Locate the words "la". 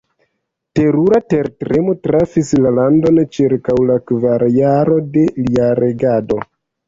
2.65-2.71, 3.91-3.99